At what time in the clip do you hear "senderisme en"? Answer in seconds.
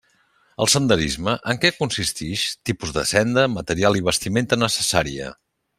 0.73-1.59